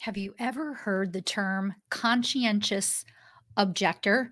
[0.00, 3.04] Have you ever heard the term conscientious
[3.58, 4.30] objector?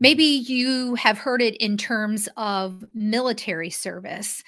[0.00, 4.44] Maybe you have heard it in terms of military service.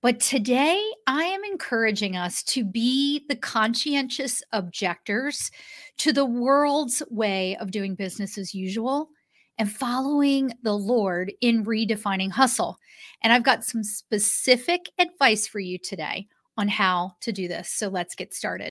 [0.00, 5.50] But today, I am encouraging us to be the conscientious objectors
[5.98, 9.10] to the world's way of doing business as usual
[9.58, 12.78] and following the Lord in redefining hustle.
[13.22, 16.26] And I've got some specific advice for you today
[16.56, 17.68] on how to do this.
[17.68, 18.70] So let's get started.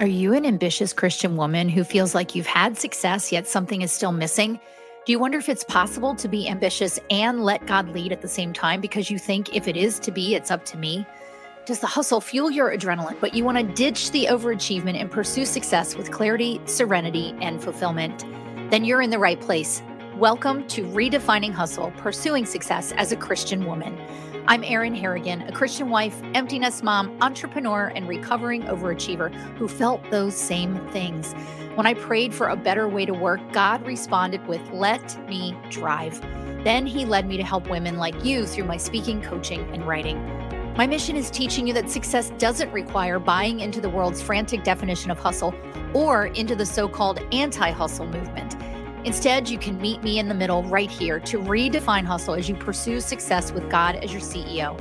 [0.00, 3.92] Are you an ambitious Christian woman who feels like you've had success, yet something is
[3.92, 4.58] still missing?
[5.04, 8.26] Do you wonder if it's possible to be ambitious and let God lead at the
[8.26, 11.04] same time because you think if it is to be, it's up to me?
[11.66, 15.44] Does the hustle fuel your adrenaline, but you want to ditch the overachievement and pursue
[15.44, 18.24] success with clarity, serenity, and fulfillment?
[18.70, 19.82] Then you're in the right place.
[20.16, 23.98] Welcome to Redefining Hustle Pursuing Success as a Christian Woman.
[24.46, 30.02] I'm Erin Harrigan, a Christian wife, empty nest mom, entrepreneur, and recovering overachiever who felt
[30.10, 31.32] those same things.
[31.74, 36.20] When I prayed for a better way to work, God responded with, Let me drive.
[36.64, 40.18] Then He led me to help women like you through my speaking, coaching, and writing.
[40.76, 45.10] My mission is teaching you that success doesn't require buying into the world's frantic definition
[45.10, 45.54] of hustle
[45.94, 48.56] or into the so called anti hustle movement.
[49.04, 52.54] Instead, you can meet me in the middle right here to redefine hustle as you
[52.54, 54.78] pursue success with God as your CEO.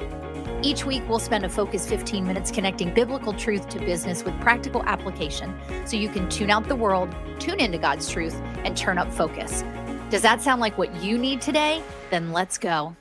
[0.62, 4.84] Each week, we'll spend a focused 15 minutes connecting biblical truth to business with practical
[4.84, 9.10] application so you can tune out the world, tune into God's truth, and turn up
[9.10, 9.64] focus.
[10.10, 11.82] Does that sound like what you need today?
[12.12, 12.96] Then let's go.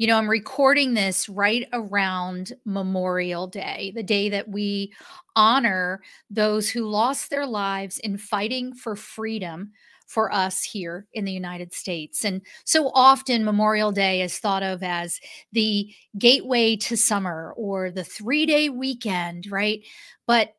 [0.00, 4.94] You know, I'm recording this right around Memorial Day, the day that we
[5.36, 6.00] honor
[6.30, 9.72] those who lost their lives in fighting for freedom
[10.06, 12.24] for us here in the United States.
[12.24, 15.20] And so often Memorial Day is thought of as
[15.52, 19.82] the gateway to summer or the three day weekend, right?
[20.26, 20.54] But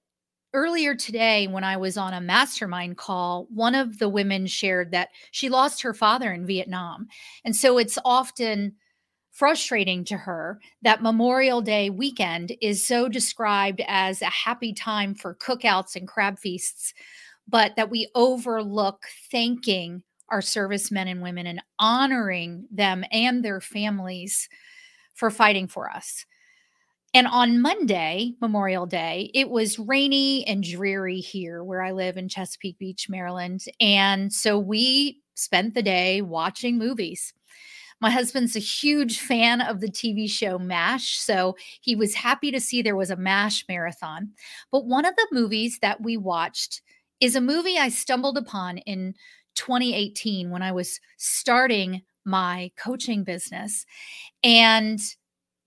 [0.53, 5.09] earlier today, when I was on a mastermind call, one of the women shared that
[5.31, 7.07] she lost her father in Vietnam.
[7.44, 8.75] And so it's often
[9.31, 15.36] frustrating to her that Memorial Day weekend is so described as a happy time for
[15.36, 16.94] cookouts and crab feasts
[17.52, 24.47] but that we overlook thanking our servicemen and women and honoring them and their families
[25.14, 26.25] for fighting for us.
[27.13, 32.30] And on Monday, Memorial Day, it was rainy and dreary here where I live in
[32.30, 33.66] Chesapeake Beach, Maryland.
[33.81, 37.34] And so we spent the day watching movies.
[38.01, 42.59] My husband's a huge fan of the TV show MASH, so he was happy to
[42.59, 44.31] see there was a MASH marathon.
[44.72, 46.81] But one of the movies that we watched
[47.19, 49.13] is a movie I stumbled upon in
[49.56, 53.85] 2018 when I was starting my coaching business.
[54.44, 55.00] And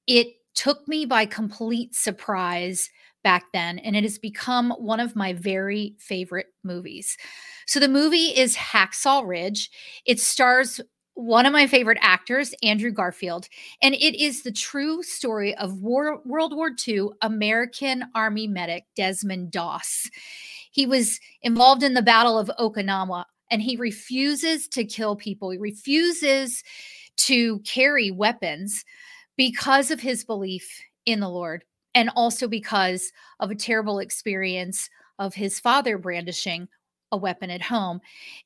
[0.07, 2.91] it took me by complete surprise
[3.23, 7.17] back then, and it has become one of my very favorite movies.
[7.67, 9.71] So the movie is Hacksaw Ridge.
[10.05, 10.81] It stars
[11.15, 13.49] one of my favorite actors, Andrew Garfield,
[13.81, 19.51] and it is the true story of War, World War II American Army medic Desmond
[19.51, 20.11] Doss.
[20.71, 25.51] He was involved in the Battle of Okinawa and he refuses to kill people.
[25.51, 26.65] He refuses
[27.17, 28.85] to carry weapons
[29.37, 31.65] because of his belief in the Lord
[31.95, 36.69] and also because of a terrible experience of his father brandishing
[37.15, 38.01] a weapon at home.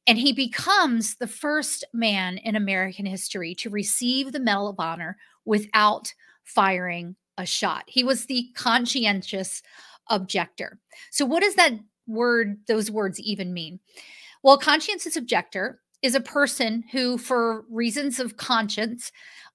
[0.06, 5.16] And he becomes the first man in American history to receive the Medal of Honor
[5.46, 6.12] without
[6.44, 7.84] firing a shot.
[7.86, 9.62] He was the conscientious
[10.10, 10.78] objector.
[11.10, 11.72] So, what does that
[12.06, 13.80] word those words even mean?
[14.42, 19.10] Well, conscientious objector is a person who, for reasons of conscience,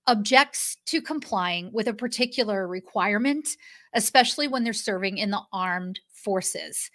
[0.07, 3.55] objects to complying with a particular requirement,
[3.93, 6.89] especially when they're serving in the armed forces.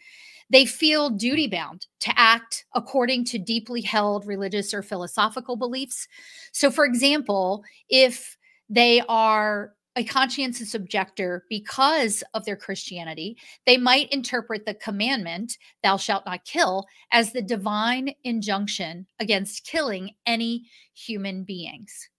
[0.51, 6.09] They feel duty bound to act according to deeply held religious or philosophical beliefs.
[6.53, 8.37] So, for example, if
[8.69, 13.37] they are a conscientious objector because of their Christianity,
[13.67, 20.15] they might interpret the commandment, thou shalt not kill, as the divine injunction against killing
[20.25, 22.11] any human beings.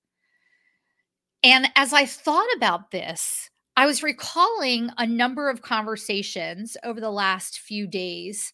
[1.41, 3.49] And as I thought about this,
[3.79, 8.51] I was recalling a number of conversations over the last few days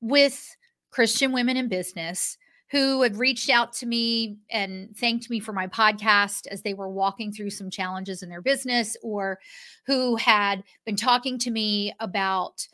[0.00, 0.56] with
[0.90, 2.38] Christian women in business
[2.70, 6.88] who had reached out to me and thanked me for my podcast as they were
[6.88, 9.38] walking through some challenges in their business, or
[9.86, 12.66] who had been talking to me about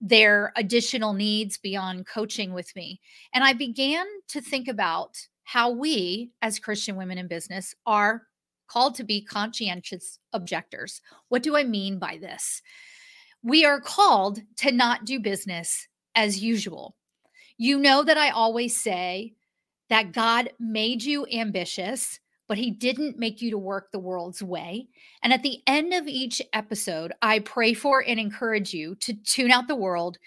[0.00, 3.00] their additional needs beyond coaching with me.
[3.34, 8.28] And I began to think about how we, as Christian women in business, are
[8.68, 11.00] called to be conscientious objectors.
[11.28, 12.62] What do I mean by this?
[13.42, 16.96] We are called to not do business as usual.
[17.58, 19.34] You know that I always say
[19.88, 24.88] that God made you ambitious, but he didn't make you to work the world's way.
[25.22, 29.50] And at the end of each episode, I pray for and encourage you to tune
[29.50, 30.18] out the world,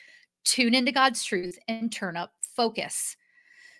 [0.43, 3.15] tune into God's truth, and turn up focus.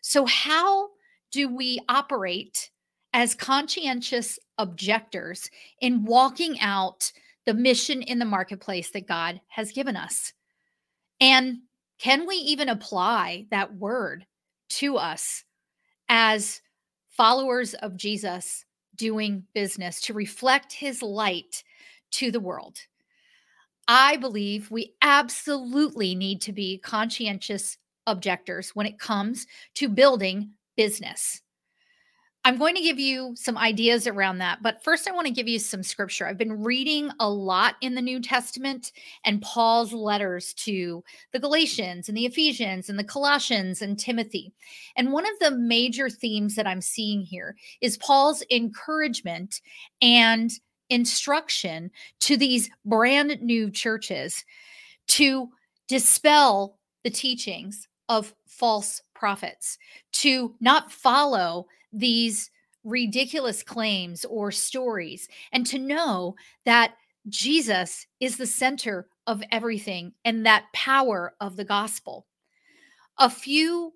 [0.01, 0.89] So, how
[1.31, 2.71] do we operate
[3.13, 5.49] as conscientious objectors
[5.81, 7.11] in walking out
[7.45, 10.33] the mission in the marketplace that God has given us?
[11.19, 11.61] And
[11.97, 14.27] can we even apply that word
[14.69, 15.43] to us
[16.07, 16.61] as
[17.09, 18.65] followers of Jesus
[18.95, 21.63] doing business to reflect his light
[22.11, 22.77] to the world?
[23.87, 31.41] I believe we absolutely need to be conscientious objectors when it comes to building business.
[32.49, 34.63] I'm going to give you some ideas around that.
[34.63, 36.25] But first, I want to give you some scripture.
[36.25, 38.91] I've been reading a lot in the New Testament
[39.23, 44.51] and Paul's letters to the Galatians and the Ephesians and the Colossians and Timothy.
[44.95, 49.61] And one of the major themes that I'm seeing here is Paul's encouragement
[50.01, 50.49] and
[50.89, 51.91] instruction
[52.21, 54.43] to these brand new churches
[55.09, 55.49] to
[55.87, 59.77] dispel the teachings of false prophets,
[60.13, 62.51] to not follow these
[62.83, 66.95] ridiculous claims or stories and to know that
[67.27, 72.25] Jesus is the center of everything and that power of the gospel.
[73.19, 73.93] A few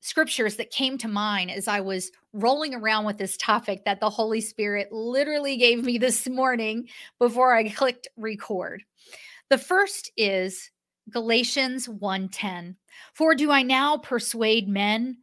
[0.00, 4.08] scriptures that came to mind as I was rolling around with this topic that the
[4.08, 6.88] Holy Spirit literally gave me this morning
[7.18, 8.84] before I clicked record.
[9.50, 10.70] The first is
[11.10, 12.76] Galatians 1:10.
[13.14, 15.18] For do I now persuade men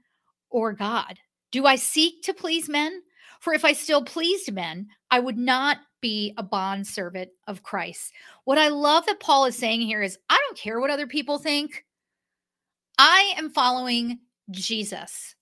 [0.49, 1.19] or God?
[1.55, 3.01] Do I seek to please men?
[3.39, 8.11] For if I still pleased men, I would not be a bond servant of Christ.
[8.43, 11.39] What I love that Paul is saying here is I don't care what other people
[11.39, 11.85] think.
[12.97, 14.19] I am following
[14.51, 15.33] Jesus.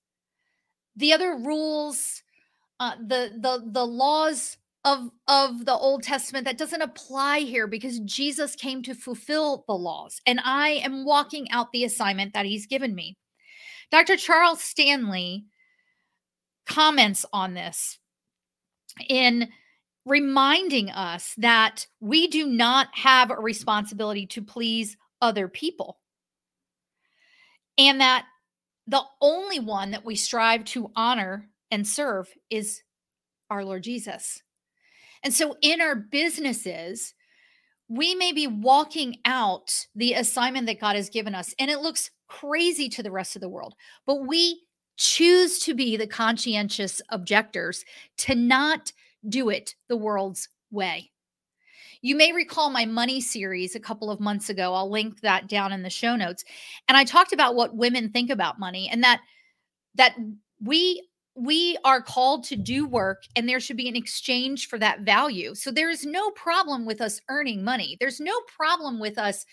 [0.94, 2.22] The other rules,
[2.78, 7.98] uh, the the the laws of of the Old Testament that doesn't apply here because
[7.98, 12.68] Jesus came to fulfill the laws, and I am walking out the assignment that He's
[12.68, 13.16] given me.
[13.90, 14.16] Dr.
[14.16, 15.46] Charles Stanley
[16.66, 17.98] comments on this
[19.08, 19.48] in
[20.04, 25.98] reminding us that we do not have a responsibility to please other people.
[27.78, 28.26] And that
[28.86, 32.82] the only one that we strive to honor and serve is
[33.50, 34.42] our Lord Jesus.
[35.22, 37.14] And so in our businesses,
[37.88, 42.10] we may be walking out the assignment that God has given us, and it looks
[42.28, 43.74] crazy to the rest of the world,
[44.06, 44.62] but we
[44.96, 47.84] choose to be the conscientious objectors
[48.18, 48.92] to not
[49.28, 51.10] do it the world's way.
[52.02, 54.74] You may recall my money series a couple of months ago.
[54.74, 56.44] I'll link that down in the show notes.
[56.86, 59.22] And I talked about what women think about money and that
[59.94, 60.14] that
[60.60, 65.00] we we are called to do work and there should be an exchange for that
[65.00, 65.54] value.
[65.54, 67.96] So there is no problem with us earning money.
[67.98, 69.44] There's no problem with us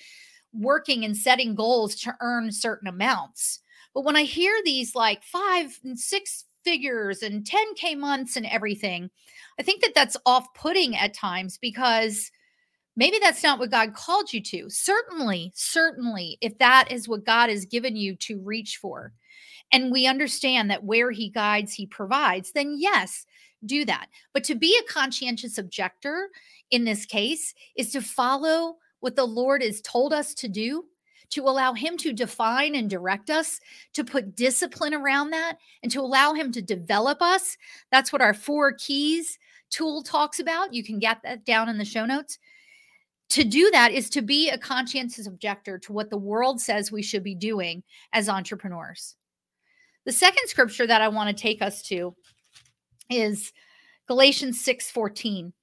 [0.53, 3.61] working and setting goals to earn certain amounts.
[3.93, 9.09] But when I hear these like five and six figures and 10K months and everything,
[9.59, 12.31] I think that that's off putting at times because
[12.95, 14.69] maybe that's not what God called you to.
[14.69, 19.13] Certainly, certainly, if that is what God has given you to reach for,
[19.71, 23.25] and we understand that where He guides, He provides, then yes,
[23.65, 24.07] do that.
[24.33, 26.29] But to be a conscientious objector
[26.71, 30.85] in this case is to follow what the Lord has told us to do
[31.31, 33.59] to allow Him to define and direct us,
[33.93, 37.57] to put discipline around that, and to allow Him to develop us.
[37.91, 40.73] That's what our four keys tool talks about.
[40.73, 42.37] You can get that down in the show notes.
[43.29, 47.01] To do that is to be a conscientious objector to what the world says we
[47.01, 49.15] should be doing as entrepreneurs.
[50.05, 52.13] The second scripture that I want to take us to
[53.09, 53.53] is
[54.07, 55.53] Galatians 6 14.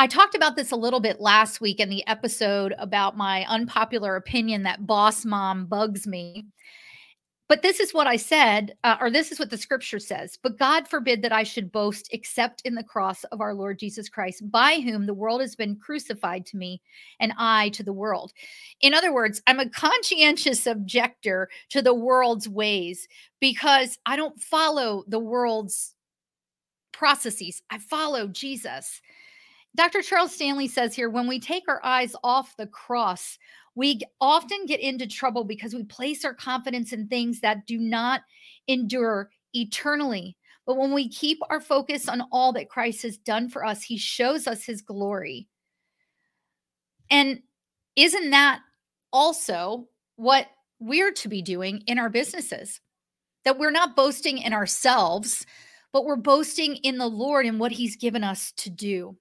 [0.00, 4.14] I talked about this a little bit last week in the episode about my unpopular
[4.14, 6.46] opinion that boss mom bugs me.
[7.48, 10.38] But this is what I said, uh, or this is what the scripture says.
[10.40, 14.08] But God forbid that I should boast except in the cross of our Lord Jesus
[14.08, 16.80] Christ, by whom the world has been crucified to me
[17.18, 18.32] and I to the world.
[18.80, 23.08] In other words, I'm a conscientious objector to the world's ways
[23.40, 25.96] because I don't follow the world's
[26.92, 29.00] processes, I follow Jesus.
[29.78, 30.02] Dr.
[30.02, 33.38] Charles Stanley says here when we take our eyes off the cross,
[33.76, 38.22] we often get into trouble because we place our confidence in things that do not
[38.66, 40.36] endure eternally.
[40.66, 43.96] But when we keep our focus on all that Christ has done for us, he
[43.96, 45.46] shows us his glory.
[47.08, 47.40] And
[47.94, 48.62] isn't that
[49.12, 50.48] also what
[50.80, 52.80] we're to be doing in our businesses?
[53.44, 55.46] That we're not boasting in ourselves,
[55.92, 59.16] but we're boasting in the Lord and what he's given us to do.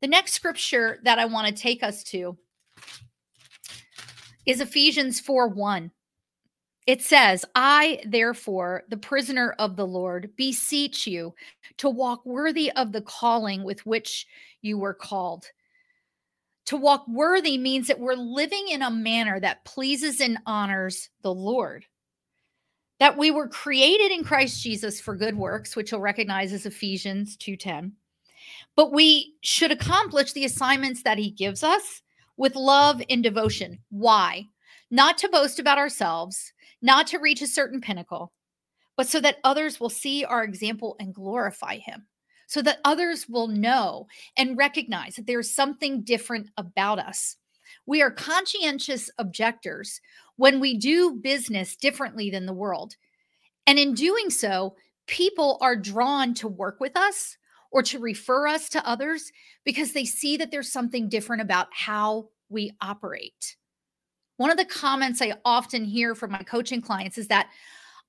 [0.00, 2.38] The next scripture that I want to take us to
[4.46, 5.90] is Ephesians 4 1.
[6.86, 11.34] It says, I, therefore, the prisoner of the Lord, beseech you
[11.76, 14.26] to walk worthy of the calling with which
[14.62, 15.44] you were called.
[16.66, 21.34] To walk worthy means that we're living in a manner that pleases and honors the
[21.34, 21.84] Lord.
[22.98, 27.36] That we were created in Christ Jesus for good works, which you'll recognize as Ephesians
[27.36, 27.92] two 2:10.
[28.80, 32.00] But we should accomplish the assignments that he gives us
[32.38, 33.80] with love and devotion.
[33.90, 34.46] Why?
[34.90, 38.32] Not to boast about ourselves, not to reach a certain pinnacle,
[38.96, 42.06] but so that others will see our example and glorify him,
[42.46, 44.06] so that others will know
[44.38, 47.36] and recognize that there's something different about us.
[47.84, 50.00] We are conscientious objectors
[50.36, 52.96] when we do business differently than the world.
[53.66, 54.74] And in doing so,
[55.06, 57.36] people are drawn to work with us
[57.70, 59.30] or to refer us to others
[59.64, 63.56] because they see that there's something different about how we operate.
[64.36, 67.50] One of the comments I often hear from my coaching clients is that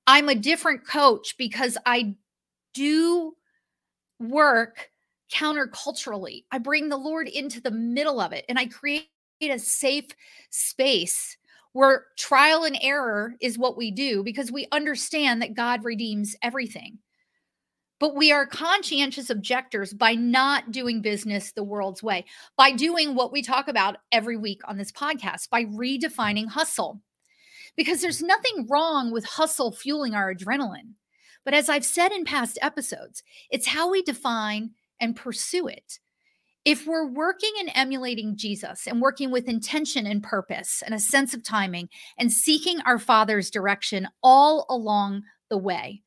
[0.06, 2.14] I'm a different coach because I
[2.74, 3.36] do
[4.18, 4.90] work
[5.32, 6.44] counterculturally.
[6.50, 9.08] I bring the Lord into the middle of it and I create
[9.42, 10.08] a safe
[10.50, 11.36] space
[11.72, 16.98] where trial and error is what we do because we understand that God redeems everything.
[18.02, 22.24] But we are conscientious objectors by not doing business the world's way,
[22.56, 27.00] by doing what we talk about every week on this podcast, by redefining hustle.
[27.76, 30.94] Because there's nothing wrong with hustle fueling our adrenaline.
[31.44, 36.00] But as I've said in past episodes, it's how we define and pursue it.
[36.64, 41.34] If we're working and emulating Jesus and working with intention and purpose and a sense
[41.34, 46.02] of timing and seeking our Father's direction all along the way,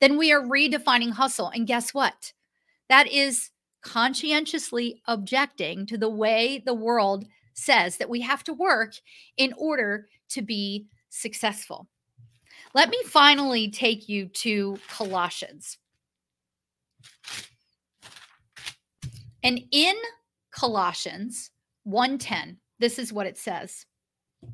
[0.00, 1.48] then we are redefining hustle.
[1.48, 2.32] And guess what?
[2.88, 3.50] That is
[3.82, 7.24] conscientiously objecting to the way the world
[7.54, 8.94] says that we have to work
[9.36, 11.88] in order to be successful.
[12.74, 15.78] Let me finally take you to Colossians.
[19.42, 19.94] And in
[20.50, 21.50] Colossians
[21.86, 23.86] 1:10, this is what it says.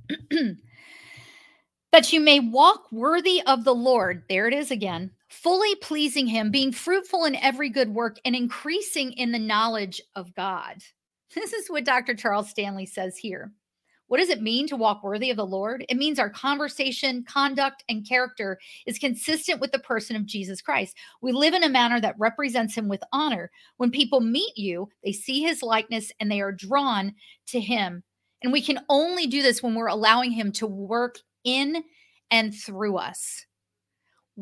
[1.92, 4.25] that you may walk worthy of the Lord.
[4.28, 9.12] There it is again fully pleasing Him, being fruitful in every good work, and increasing
[9.12, 10.76] in the knowledge of God.
[11.34, 12.14] This is what Dr.
[12.14, 13.50] Charles Stanley says here.
[14.08, 15.86] What does it mean to walk worthy of the Lord?
[15.88, 20.94] It means our conversation, conduct, and character is consistent with the person of Jesus Christ.
[21.22, 23.50] We live in a manner that represents him with honor.
[23.78, 27.14] When people meet you, they see his likeness and they are drawn
[27.46, 28.02] to him.
[28.42, 31.82] And we can only do this when we're allowing him to work in
[32.30, 33.46] and through us.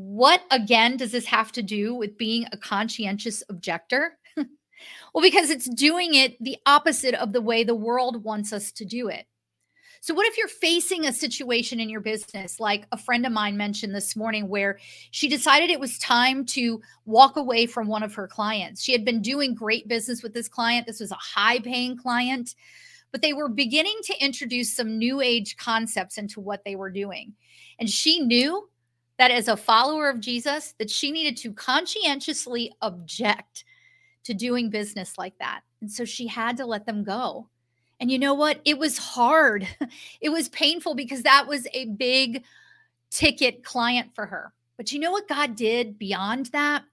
[0.01, 4.17] What again does this have to do with being a conscientious objector?
[4.37, 8.87] well, because it's doing it the opposite of the way the world wants us to
[8.87, 9.27] do it.
[10.01, 13.59] So, what if you're facing a situation in your business, like a friend of mine
[13.59, 14.79] mentioned this morning, where
[15.11, 18.83] she decided it was time to walk away from one of her clients?
[18.83, 20.87] She had been doing great business with this client.
[20.87, 22.55] This was a high paying client,
[23.13, 27.35] but they were beginning to introduce some new age concepts into what they were doing.
[27.79, 28.67] And she knew
[29.21, 33.65] that as a follower of Jesus that she needed to conscientiously object
[34.25, 35.61] to doing business like that.
[35.83, 37.47] And so she had to let them go.
[38.01, 38.63] And you know what?
[38.65, 39.69] It was hard.
[40.23, 42.45] It was painful because that was a big
[43.11, 44.55] ticket client for her.
[44.79, 46.85] But you know what God did beyond that?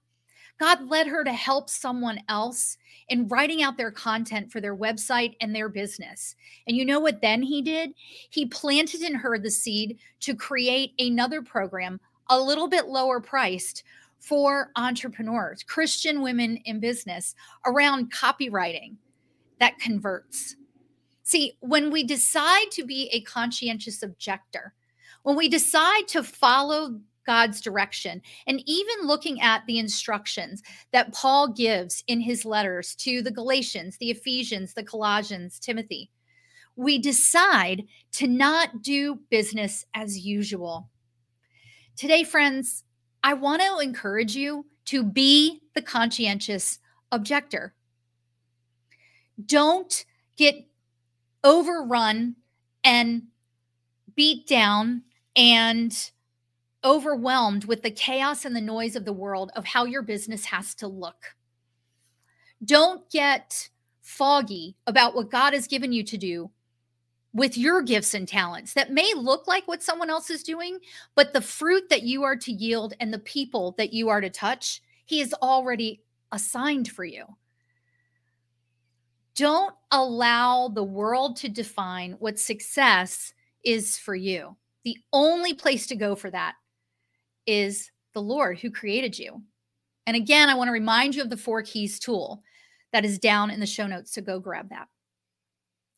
[0.60, 2.76] God led her to help someone else
[3.08, 6.36] in writing out their content for their website and their business.
[6.66, 7.94] And you know what then he did?
[8.28, 13.84] He planted in her the seed to create another program a little bit lower priced
[14.18, 17.34] for entrepreneurs, Christian women in business
[17.66, 18.96] around copywriting
[19.60, 20.56] that converts.
[21.22, 24.74] See, when we decide to be a conscientious objector,
[25.22, 31.48] when we decide to follow God's direction, and even looking at the instructions that Paul
[31.48, 36.10] gives in his letters to the Galatians, the Ephesians, the Colossians, Timothy,
[36.76, 40.88] we decide to not do business as usual.
[41.98, 42.84] Today, friends,
[43.24, 46.78] I want to encourage you to be the conscientious
[47.10, 47.74] objector.
[49.44, 50.04] Don't
[50.36, 50.64] get
[51.42, 52.36] overrun
[52.84, 53.24] and
[54.14, 55.02] beat down
[55.34, 56.12] and
[56.84, 60.76] overwhelmed with the chaos and the noise of the world of how your business has
[60.76, 61.34] to look.
[62.64, 63.70] Don't get
[64.02, 66.52] foggy about what God has given you to do
[67.38, 70.78] with your gifts and talents that may look like what someone else is doing,
[71.14, 74.28] but the fruit that you are to yield and the people that you are to
[74.28, 76.02] touch, He has already
[76.32, 77.24] assigned for you.
[79.34, 83.32] Don't allow the world to define what success
[83.64, 84.56] is for you.
[84.84, 86.54] The only place to go for that
[87.46, 89.42] is the Lord who created you.
[90.06, 92.42] And again, I want to remind you of the four keys tool
[92.92, 94.12] that is down in the show notes.
[94.12, 94.88] So go grab that.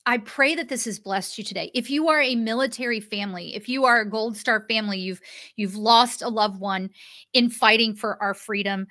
[0.06, 1.70] I pray that this has blessed you today.
[1.74, 5.20] If you are a military family, if you are a Gold Star family, you've
[5.56, 6.90] you've lost a loved one
[7.32, 8.86] in fighting for our freedom.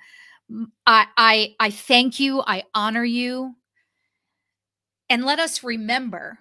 [0.86, 2.42] I I, I thank you.
[2.46, 3.54] I honor you.
[5.08, 6.38] And let us remember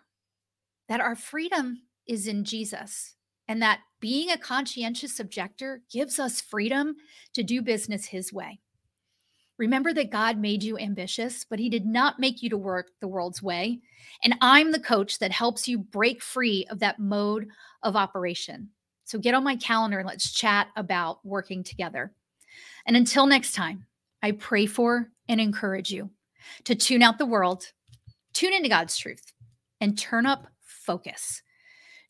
[0.88, 3.16] that our freedom is in Jesus
[3.48, 6.96] and that being a conscientious objector gives us freedom
[7.34, 8.60] to do business his way.
[9.60, 13.10] Remember that God made you ambitious, but he did not make you to work the
[13.10, 13.82] world's way.
[14.24, 17.50] And I'm the coach that helps you break free of that mode
[17.84, 18.70] of operation.
[19.04, 22.14] So get on my calendar and let's chat about working together.
[22.86, 23.86] And until next time,
[24.24, 26.10] I pray for and encourage you
[26.64, 27.74] to tune out the world,
[28.34, 29.34] tune into God's truth,
[29.82, 31.42] and turn up focus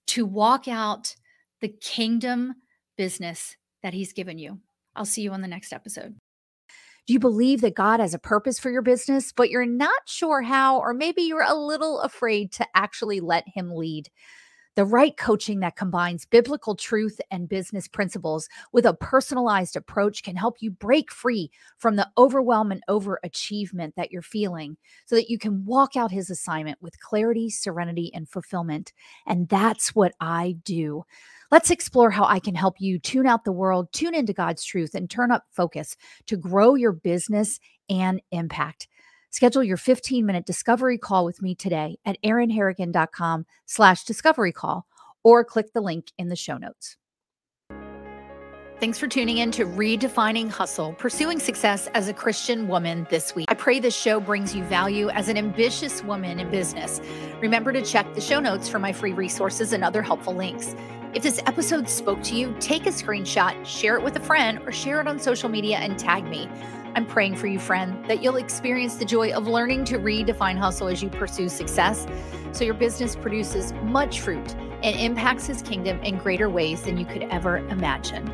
[0.07, 1.15] to walk out
[1.61, 2.55] the kingdom
[2.95, 4.59] business that He's given you.
[4.95, 6.15] I'll see you on the next episode.
[7.09, 10.43] Do you believe that God has a purpose for your business, but you're not sure
[10.43, 14.11] how, or maybe you're a little afraid to actually let Him lead?
[14.75, 20.36] The right coaching that combines biblical truth and business principles with a personalized approach can
[20.36, 25.38] help you break free from the overwhelm and overachievement that you're feeling so that you
[25.38, 28.93] can walk out his assignment with clarity, serenity, and fulfillment.
[29.25, 31.03] And that's what I do.
[31.51, 34.93] Let's explore how I can help you tune out the world, tune into God's truth,
[34.93, 38.88] and turn up focus to grow your business and impact.
[39.29, 44.87] Schedule your 15 minute discovery call with me today at erinharrigan.com slash discovery call
[45.23, 46.97] or click the link in the show notes.
[48.79, 53.51] Thanks for tuning in to Redefining Hustle, pursuing success as a Christian woman this week.
[53.51, 57.01] I pray this show brings you value as an ambitious woman in business.
[57.41, 60.77] Remember to check the show notes for my free resources and other helpful links.
[61.13, 64.71] If this episode spoke to you, take a screenshot, share it with a friend, or
[64.71, 66.47] share it on social media and tag me.
[66.95, 70.88] I'm praying for you, friend, that you'll experience the joy of learning to redefine hustle
[70.88, 72.08] as you pursue success
[72.52, 77.06] so your business produces much fruit and impacts his kingdom in greater ways than you
[77.06, 78.32] could ever imagine.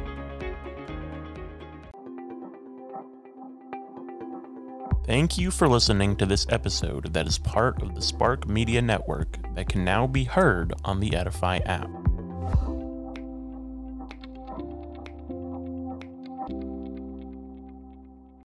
[5.06, 9.38] Thank you for listening to this episode that is part of the Spark Media Network
[9.54, 12.05] that can now be heard on the Edify app.